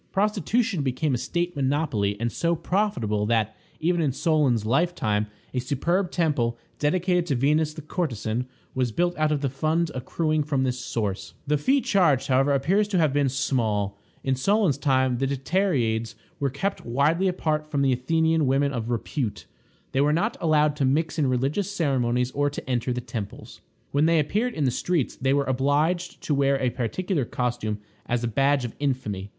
[0.11, 6.09] Prostitution became a state monopoly, and so profitable that, even in Solon's lifetime, a superb
[6.09, 10.79] temple, dedicated to Venus the courtesan, was built out of the fund accruing from this
[10.79, 11.35] source.
[11.45, 13.95] The fee charged, however, appears to have been small.
[14.23, 19.45] In Solon's time, the Dicteriades were kept widely apart from the Athenian women of repute.
[19.91, 23.61] They were not allowed to mix in religious ceremonies or to enter the temples.
[23.91, 27.77] When they appeared in the streets they were obliged to wear a particular costume
[28.07, 29.29] as a badge of infamy.